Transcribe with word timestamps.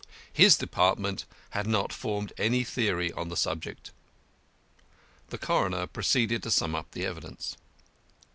His 0.33 0.57
Department 0.57 1.25
had 1.51 1.67
not 1.67 1.93
formed 1.93 2.33
any 2.39 2.63
theory 2.63 3.13
on 3.13 3.29
the 3.29 3.37
subject. 3.37 3.91
The 5.29 5.37
coroner 5.37 5.85
proceeded 5.85 6.41
to 6.41 6.49
sum 6.49 6.73
up 6.73 6.89
the 6.89 7.05
evidence. 7.05 7.55